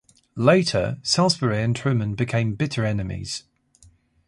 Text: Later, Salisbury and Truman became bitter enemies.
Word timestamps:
Later, 0.35 0.97
Salisbury 1.03 1.61
and 1.61 1.75
Truman 1.75 2.15
became 2.15 2.55
bitter 2.55 2.83
enemies. 2.83 3.43